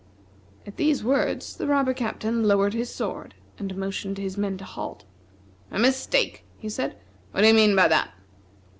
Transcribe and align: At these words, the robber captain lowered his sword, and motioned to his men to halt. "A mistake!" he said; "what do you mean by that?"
At 0.65 0.77
these 0.77 1.03
words, 1.03 1.57
the 1.57 1.67
robber 1.67 1.93
captain 1.93 2.43
lowered 2.43 2.73
his 2.73 2.89
sword, 2.89 3.35
and 3.59 3.75
motioned 3.77 4.15
to 4.15 4.23
his 4.23 4.35
men 4.35 4.57
to 4.57 4.65
halt. 4.65 5.03
"A 5.69 5.77
mistake!" 5.77 6.43
he 6.57 6.69
said; 6.69 6.97
"what 7.33 7.41
do 7.41 7.47
you 7.47 7.53
mean 7.53 7.75
by 7.75 7.87
that?" 7.87 8.09